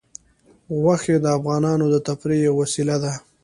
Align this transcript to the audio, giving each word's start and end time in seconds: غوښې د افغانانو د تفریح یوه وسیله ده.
غوښې 0.81 1.15
د 1.19 1.25
افغانانو 1.37 1.85
د 1.89 1.95
تفریح 2.07 2.39
یوه 2.47 2.57
وسیله 2.61 2.95
ده. 3.03 3.13